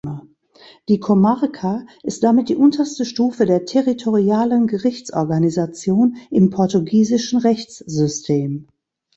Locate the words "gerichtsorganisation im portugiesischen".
4.65-7.37